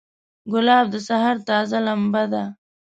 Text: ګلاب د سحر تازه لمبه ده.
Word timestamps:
ګلاب 0.51 0.85
د 0.93 0.95
سحر 1.07 1.35
تازه 1.47 1.77
لمبه 1.87 2.23
ده. 2.31 2.43